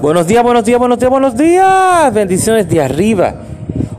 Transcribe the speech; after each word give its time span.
Buenos 0.00 0.26
días, 0.26 0.42
buenos 0.42 0.64
días, 0.64 0.78
buenos 0.78 0.98
días, 0.98 1.10
buenos 1.10 1.36
días. 1.36 2.14
Bendiciones 2.14 2.68
de 2.68 2.82
arriba. 2.82 3.34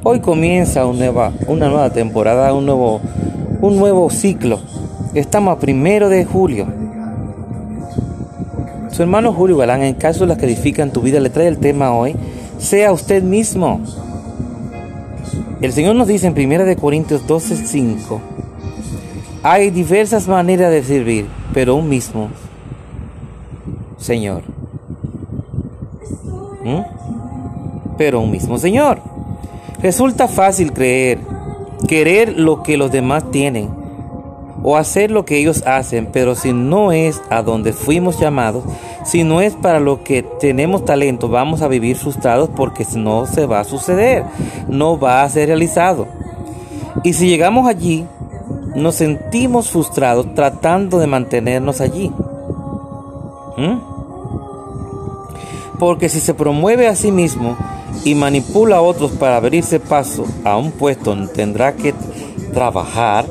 Hoy 0.03 0.19
comienza 0.19 0.85
una 0.85 1.11
nueva, 1.67 1.89
temporada, 1.91 2.53
un 2.53 2.65
nuevo, 2.65 3.01
un 3.61 3.77
nuevo 3.77 4.09
ciclo. 4.09 4.59
Estamos 5.13 5.55
a 5.55 5.59
primero 5.59 6.09
de 6.09 6.25
julio. 6.25 6.67
Su 8.91 9.01
hermano 9.01 9.33
Julio 9.33 9.57
Galán, 9.57 9.83
en 9.83 9.95
cápsulas 9.95 10.37
que 10.37 10.45
edifican 10.45 10.91
tu 10.91 11.01
vida, 11.01 11.19
le 11.19 11.29
trae 11.29 11.47
el 11.47 11.57
tema 11.57 11.93
hoy. 11.93 12.15
Sea 12.57 12.91
usted 12.91 13.23
mismo. 13.23 13.81
El 15.61 15.71
Señor 15.71 15.95
nos 15.95 16.07
dice 16.07 16.27
en 16.27 16.33
1 16.33 16.65
de 16.65 16.75
Corintios 16.75 17.25
12, 17.25 17.55
5. 17.55 18.21
Hay 19.43 19.69
diversas 19.69 20.27
maneras 20.27 20.71
de 20.71 20.83
servir, 20.83 21.27
pero 21.53 21.75
un 21.75 21.89
mismo 21.89 22.29
Señor. 24.05 24.54
¿Mm? 26.63 26.81
Pero 27.97 28.21
un 28.21 28.31
mismo 28.31 28.57
Señor. 28.57 28.99
Resulta 29.81 30.27
fácil 30.27 30.73
creer, 30.73 31.19
querer 31.87 32.37
lo 32.37 32.63
que 32.63 32.77
los 32.77 32.91
demás 32.91 33.29
tienen 33.31 33.69
o 34.63 34.77
hacer 34.77 35.11
lo 35.11 35.25
que 35.25 35.37
ellos 35.37 35.61
hacen, 35.67 36.09
pero 36.11 36.33
si 36.33 36.51
no 36.51 36.91
es 36.91 37.21
a 37.29 37.43
donde 37.43 37.71
fuimos 37.71 38.19
llamados, 38.19 38.63
si 39.03 39.23
no 39.23 39.41
es 39.41 39.53
para 39.53 39.79
lo 39.79 40.03
que 40.03 40.23
tenemos 40.23 40.85
talento, 40.85 41.29
vamos 41.29 41.61
a 41.61 41.67
vivir 41.67 41.97
frustrados 41.97 42.49
porque 42.55 42.83
no 42.95 43.27
se 43.27 43.45
va 43.45 43.59
a 43.59 43.63
suceder, 43.63 44.23
no 44.67 44.97
va 44.97 45.21
a 45.21 45.29
ser 45.29 45.49
realizado. 45.49 46.07
Y 47.03 47.13
si 47.13 47.27
llegamos 47.27 47.67
allí, 47.67 48.07
nos 48.75 48.95
sentimos 48.95 49.69
frustrados 49.69 50.33
tratando 50.33 50.97
de 50.97 51.05
mantenernos 51.05 51.79
allí. 51.79 52.11
¿Mm? 53.57 53.94
Porque 55.79 56.09
si 56.09 56.19
se 56.19 56.33
promueve 56.33 56.87
a 56.87 56.95
sí 56.95 57.11
mismo 57.11 57.57
y 58.03 58.15
manipula 58.15 58.77
a 58.77 58.81
otros 58.81 59.11
para 59.11 59.37
abrirse 59.37 59.79
paso 59.79 60.25
a 60.43 60.57
un 60.57 60.71
puesto, 60.71 61.15
tendrá 61.29 61.73
que 61.73 61.93
trabajar 62.53 63.25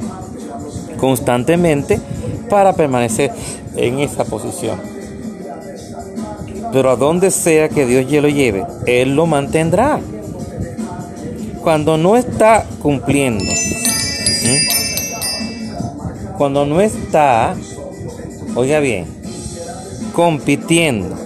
constantemente 0.98 2.00
para 2.48 2.72
permanecer 2.74 3.30
en 3.76 4.00
esa 4.00 4.24
posición. 4.24 4.80
Pero 6.72 6.90
a 6.90 6.96
donde 6.96 7.30
sea 7.30 7.68
que 7.68 7.86
Dios 7.86 8.10
ya 8.10 8.20
lo 8.20 8.28
lleve, 8.28 8.64
Él 8.86 9.14
lo 9.14 9.26
mantendrá. 9.26 10.00
Cuando 11.62 11.96
no 11.96 12.16
está 12.16 12.66
cumpliendo, 12.82 13.44
cuando 16.36 16.66
no 16.66 16.80
está, 16.80 17.54
oiga 18.54 18.80
bien, 18.80 19.06
compitiendo 20.12 21.16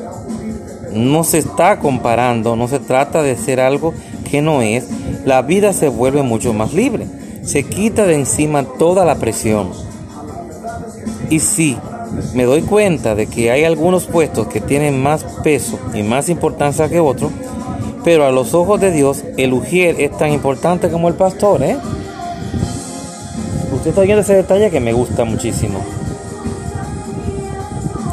no 0.93 1.25
se 1.25 1.39
está 1.39 1.79
comparando, 1.79 2.57
no 2.57 2.69
se 2.69 2.79
trata 2.79 3.23
de 3.23 3.37
ser 3.37 3.61
algo 3.61 3.95
que 4.31 4.43
no 4.43 4.63
es, 4.63 4.87
la 5.25 5.43
vida 5.43 5.73
se 5.73 5.89
vuelve 5.89 6.23
mucho 6.23 6.53
más 6.53 6.73
libre. 6.73 7.07
Se 7.43 7.63
quita 7.63 8.07
de 8.07 8.15
encima 8.15 8.65
toda 8.65 9.05
la 9.05 9.17
presión. 9.17 9.71
Y 11.31 11.41
sí, 11.41 11.77
me 12.35 12.45
doy 12.45 12.63
cuenta 12.63 13.15
de 13.15 13.27
que 13.27 13.51
hay 13.51 13.65
algunos 13.65 14.07
puestos 14.07 14.49
que 14.49 14.61
tienen 14.61 15.03
más 15.03 15.25
peso 15.43 15.79
y 15.95 16.03
más 16.03 16.29
importancia 16.29 16.89
que 16.89 17.01
otros, 17.01 17.31
pero 18.05 18.25
a 18.25 18.31
los 18.31 18.55
ojos 18.55 18.81
de 18.81 18.91
Dios 18.91 19.25
el 19.37 19.53
ujier 19.53 20.01
es 20.01 20.17
tan 20.17 20.33
importante 20.33 20.91
como 20.91 21.09
el 21.09 21.15
pastor, 21.15 21.63
¿eh? 21.63 21.77
Usted 23.75 23.91
está 23.91 24.03
viendo 24.03 24.23
ese 24.23 24.35
detalle 24.35 24.71
que 24.71 24.81
me 24.81 24.93
gusta 24.93 25.25
muchísimo. 25.25 25.81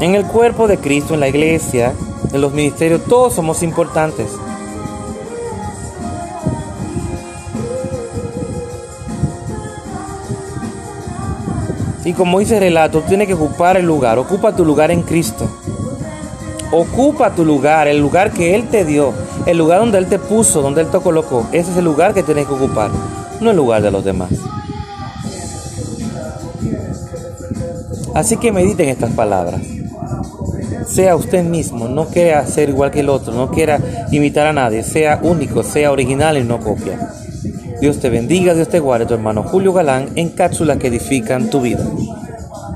En 0.02 0.14
el 0.16 0.26
cuerpo 0.26 0.68
de 0.68 0.78
Cristo, 0.78 1.14
en 1.14 1.22
la 1.22 1.30
iglesia, 1.30 1.94
en 2.36 2.41
los 2.41 2.53
ministerios, 2.53 3.02
todos 3.05 3.33
somos 3.33 3.64
importantes. 3.64 4.28
Y 12.03 12.13
como 12.13 12.40
dice 12.40 12.56
el 12.56 12.59
relato, 12.59 13.01
tienes 13.01 13.28
que 13.28 13.34
ocupar 13.34 13.78
el 13.78 13.85
lugar, 13.85 14.19
ocupa 14.19 14.56
tu 14.56 14.63
lugar 14.63 14.91
en 14.91 15.01
Cristo. 15.01 15.50
Ocupa 16.72 17.34
tu 17.34 17.46
lugar, 17.46 17.88
el 17.88 18.00
lugar 18.00 18.31
que 18.31 18.53
Él 18.53 18.67
te 18.67 18.84
dio, 18.84 19.13
el 19.46 19.57
lugar 19.57 19.79
donde 19.79 19.97
Él 19.97 20.07
te 20.07 20.19
puso, 20.19 20.62
donde 20.62 20.81
Él 20.81 20.88
te 20.88 21.00
colocó. 21.00 21.47
Ese 21.52 21.72
es 21.72 21.78
el 21.78 21.85
lugar 21.85 22.13
que 22.13 22.22
tienes 22.22 22.47
que 22.47 22.53
ocupar, 22.53 22.91
no 23.40 23.52
el 23.52 23.57
lugar 23.57 23.81
de 23.81 23.91
los 23.91 24.03
demás. 24.03 24.29
Así 28.13 28.38
que 28.38 28.52
mediten 28.52 28.90
estas 28.90 29.12
palabras 29.12 29.62
sea 30.88 31.16
usted 31.16 31.43
mismo, 31.43 31.88
no 31.88 32.05
quiera 32.05 32.45
ser 32.45 32.69
igual 32.69 32.91
que 32.91 33.01
el 33.01 33.09
otro, 33.09 33.33
no 33.33 33.51
quiera 33.51 33.79
imitar 34.11 34.47
a 34.47 34.53
nadie, 34.53 34.83
sea 34.83 35.19
único, 35.21 35.63
sea 35.63 35.91
original 35.91 36.38
y 36.38 36.43
no 36.43 36.59
copia. 36.59 36.99
Dios 37.81 37.99
te 37.99 38.09
bendiga, 38.09 38.53
Dios 38.53 38.69
te 38.69 38.79
guarde, 38.79 39.05
tu 39.05 39.13
hermano 39.13 39.43
Julio 39.43 39.73
Galán, 39.73 40.09
en 40.16 40.29
cápsulas 40.29 40.77
que 40.77 40.88
edifican 40.88 41.49
tu 41.49 41.61
vida. 41.61 41.85